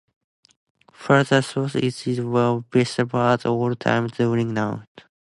Further 0.93 1.43
south, 1.43 1.75
it 1.75 2.07
is 2.07 2.21
well 2.21 2.65
visible 2.73 3.19
at 3.19 3.45
all 3.45 3.75
times 3.75 4.13
during 4.13 4.51
night. 4.51 5.03